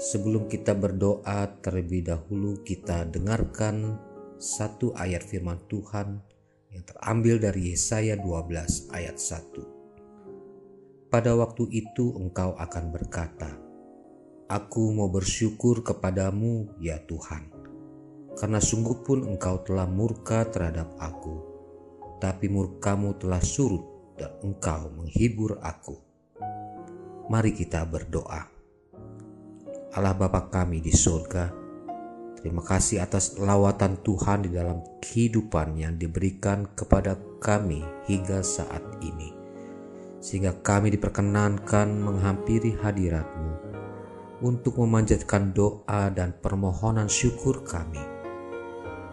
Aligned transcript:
sebelum 0.00 0.48
kita 0.48 0.72
berdoa 0.72 1.60
terlebih 1.60 2.08
dahulu 2.08 2.64
kita 2.64 3.04
dengarkan 3.04 4.00
satu 4.40 4.96
ayat 4.96 5.20
firman 5.20 5.60
Tuhan 5.68 6.24
yang 6.72 6.80
terambil 6.88 7.36
dari 7.36 7.76
Yesaya 7.76 8.16
12 8.16 8.96
ayat 8.96 9.20
1. 9.20 11.12
Pada 11.12 11.36
waktu 11.36 11.68
itu 11.68 12.16
engkau 12.16 12.56
akan 12.56 12.84
berkata, 12.88 13.52
Aku 14.48 14.96
mau 14.96 15.12
bersyukur 15.12 15.84
kepadamu 15.84 16.80
ya 16.80 16.96
Tuhan, 17.04 17.52
karena 18.40 18.58
sungguh 18.58 19.04
pun 19.04 19.28
engkau 19.28 19.60
telah 19.68 19.84
murka 19.84 20.48
terhadap 20.48 20.96
aku, 20.96 21.44
tapi 22.18 22.48
murkamu 22.48 23.20
telah 23.20 23.44
surut 23.44 24.16
dan 24.16 24.32
engkau 24.40 24.88
menghibur 24.96 25.60
aku. 25.60 26.00
Mari 27.30 27.52
kita 27.54 27.84
berdoa. 27.86 28.59
Allah 29.90 30.14
Bapa 30.14 30.46
kami 30.46 30.78
di 30.78 30.94
surga, 30.94 31.50
terima 32.38 32.62
kasih 32.62 33.02
atas 33.02 33.38
lawatan 33.38 33.98
Tuhan 34.06 34.46
di 34.46 34.50
dalam 34.54 34.82
kehidupan 35.02 35.74
yang 35.78 35.98
diberikan 35.98 36.70
kepada 36.78 37.18
kami 37.42 37.82
hingga 38.06 38.44
saat 38.46 38.82
ini. 39.02 39.34
Sehingga 40.20 40.54
kami 40.62 40.94
diperkenankan 40.94 41.90
menghampiri 41.96 42.76
hadiratmu 42.78 43.52
untuk 44.46 44.78
memanjatkan 44.78 45.50
doa 45.50 46.12
dan 46.12 46.36
permohonan 46.38 47.08
syukur 47.08 47.64
kami 47.64 48.20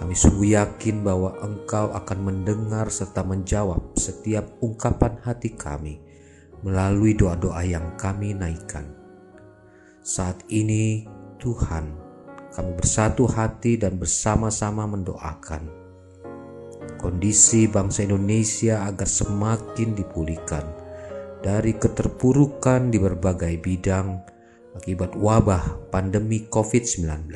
kami 0.00 0.16
sungguh 0.16 0.56
yakin 0.56 1.04
bahwa 1.04 1.36
Engkau 1.44 1.92
akan 1.92 2.18
mendengar 2.24 2.88
serta 2.88 3.20
menjawab 3.20 3.92
setiap 4.00 4.48
ungkapan 4.64 5.20
hati 5.20 5.52
kami 5.52 6.00
melalui 6.64 7.12
doa-doa 7.12 7.60
yang 7.68 7.96
kami 8.00 8.32
naikkan. 8.32 8.99
Saat 10.00 10.48
ini, 10.48 11.04
Tuhan, 11.36 11.92
kami 12.56 12.72
bersatu 12.72 13.28
hati 13.28 13.76
dan 13.76 14.00
bersama-sama 14.00 14.88
mendoakan 14.88 15.68
kondisi 16.96 17.68
bangsa 17.68 18.08
Indonesia 18.08 18.88
agar 18.88 19.04
semakin 19.04 19.92
dipulihkan 19.92 20.64
dari 21.44 21.76
keterpurukan 21.76 22.88
di 22.88 22.96
berbagai 22.96 23.60
bidang 23.60 24.24
akibat 24.72 25.12
wabah 25.20 25.92
pandemi 25.92 26.48
COVID-19. 26.48 27.28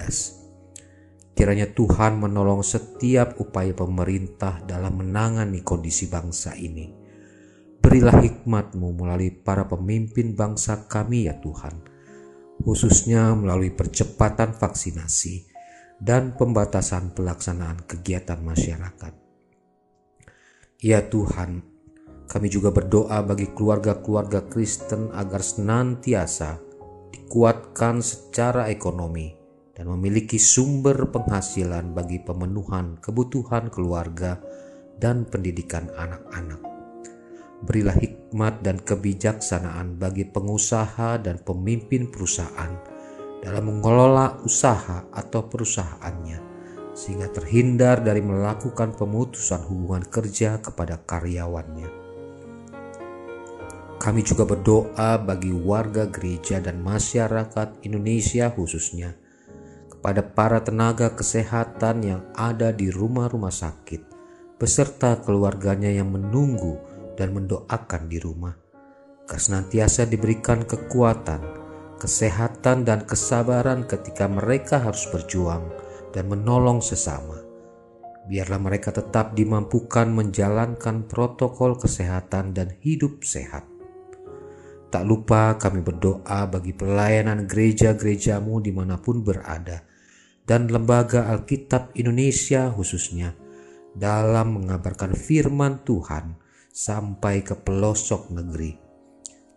Kiranya 1.36 1.68
Tuhan 1.68 2.16
menolong 2.16 2.64
setiap 2.64 3.36
upaya 3.44 3.76
pemerintah 3.76 4.64
dalam 4.64 5.04
menangani 5.04 5.60
kondisi 5.60 6.08
bangsa 6.08 6.56
ini. 6.56 6.88
Berilah 7.76 8.24
hikmat-Mu 8.24 8.96
melalui 8.96 9.36
para 9.36 9.68
pemimpin 9.68 10.32
bangsa 10.32 10.88
kami 10.88 11.28
ya 11.28 11.36
Tuhan, 11.36 11.93
khususnya 12.62 13.34
melalui 13.34 13.74
percepatan 13.74 14.54
vaksinasi 14.54 15.50
dan 15.98 16.36
pembatasan 16.38 17.16
pelaksanaan 17.16 17.82
kegiatan 17.88 18.38
masyarakat. 18.38 19.12
Ya 20.84 21.00
Tuhan, 21.08 21.64
kami 22.28 22.52
juga 22.52 22.68
berdoa 22.68 23.24
bagi 23.24 23.48
keluarga-keluarga 23.50 24.44
Kristen 24.52 25.08
agar 25.16 25.40
senantiasa 25.40 26.60
dikuatkan 27.14 28.04
secara 28.04 28.68
ekonomi, 28.68 29.32
dan 29.74 29.90
memiliki 29.90 30.38
sumber 30.38 31.10
penghasilan 31.10 31.90
bagi 31.96 32.22
pemenuhan 32.22 33.00
kebutuhan 33.02 33.74
keluarga 33.74 34.38
dan 35.02 35.26
pendidikan 35.26 35.90
anak-anak. 35.98 36.73
Berilah 37.64 37.96
hikmat 37.96 38.60
dan 38.60 38.76
kebijaksanaan 38.76 39.96
bagi 39.96 40.28
pengusaha 40.28 41.16
dan 41.16 41.40
pemimpin 41.40 42.12
perusahaan 42.12 42.76
dalam 43.40 43.64
mengelola 43.72 44.40
usaha 44.44 45.08
atau 45.08 45.48
perusahaannya, 45.48 46.38
sehingga 46.92 47.32
terhindar 47.32 48.04
dari 48.04 48.20
melakukan 48.20 48.92
pemutusan 48.92 49.64
hubungan 49.64 50.04
kerja 50.04 50.60
kepada 50.60 51.00
karyawannya. 51.08 51.88
Kami 53.96 54.20
juga 54.20 54.44
berdoa 54.44 55.16
bagi 55.16 55.48
warga 55.56 56.04
gereja 56.04 56.60
dan 56.60 56.84
masyarakat 56.84 57.80
Indonesia 57.88 58.52
khususnya 58.52 59.16
pada 60.04 60.20
para 60.20 60.60
tenaga 60.60 61.16
kesehatan 61.16 62.04
yang 62.04 62.20
ada 62.36 62.68
di 62.76 62.92
rumah-rumah 62.92 63.48
sakit, 63.48 64.04
beserta 64.60 65.16
keluarganya 65.24 65.88
yang 65.88 66.12
menunggu 66.12 66.76
dan 67.14 67.34
mendoakan 67.34 68.06
di 68.06 68.18
rumah, 68.22 68.54
agar 69.24 69.40
senantiasa 69.40 70.06
diberikan 70.06 70.62
kekuatan, 70.62 71.40
kesehatan, 71.98 72.84
dan 72.84 73.08
kesabaran 73.08 73.88
ketika 73.88 74.28
mereka 74.28 74.82
harus 74.82 75.08
berjuang 75.08 75.64
dan 76.12 76.28
menolong 76.28 76.84
sesama. 76.84 77.40
Biarlah 78.24 78.60
mereka 78.60 78.88
tetap 78.88 79.36
dimampukan 79.36 80.08
menjalankan 80.08 81.04
protokol 81.04 81.76
kesehatan 81.76 82.56
dan 82.56 82.72
hidup 82.80 83.20
sehat. 83.20 83.68
Tak 84.88 85.02
lupa 85.04 85.58
kami 85.58 85.82
berdoa 85.82 86.46
bagi 86.46 86.70
pelayanan 86.70 87.50
gereja-gerejamu 87.50 88.62
di 88.62 88.70
mana 88.70 88.96
pun 88.96 89.26
berada, 89.26 89.82
dan 90.46 90.70
Lembaga 90.70 91.28
Alkitab 91.34 91.96
Indonesia 91.98 92.70
khususnya 92.70 93.34
dalam 93.96 94.60
mengabarkan 94.60 95.16
firman 95.16 95.82
Tuhan 95.82 96.43
sampai 96.74 97.46
ke 97.46 97.54
pelosok 97.54 98.34
negeri. 98.34 98.74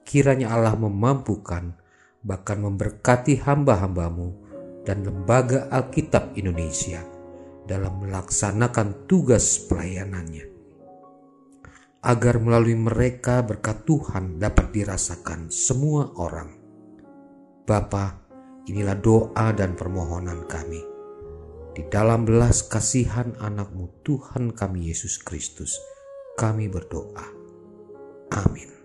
Kiranya 0.06 0.54
Allah 0.54 0.78
memampukan 0.78 1.74
bahkan 2.22 2.62
memberkati 2.62 3.42
hamba-hambamu 3.42 4.38
dan 4.86 5.02
Lembaga 5.02 5.66
Alkitab 5.74 6.38
Indonesia 6.38 7.02
dalam 7.66 8.06
melaksanakan 8.06 9.10
tugas 9.10 9.58
pelayanannya. 9.66 10.46
Agar 12.06 12.38
melalui 12.38 12.78
mereka 12.78 13.42
berkat 13.42 13.82
Tuhan 13.84 14.38
dapat 14.38 14.70
dirasakan 14.70 15.50
semua 15.50 16.14
orang. 16.16 16.54
Bapak, 17.68 18.28
Inilah 18.68 19.00
doa 19.00 19.56
dan 19.56 19.80
permohonan 19.80 20.44
kami. 20.44 20.84
Di 21.72 21.88
dalam 21.88 22.28
belas 22.28 22.68
kasihan 22.68 23.32
anakmu 23.40 24.04
Tuhan 24.04 24.52
kami 24.52 24.92
Yesus 24.92 25.16
Kristus, 25.24 25.80
kami 26.38 26.70
berdoa. 26.70 27.26
Amin. 28.30 28.77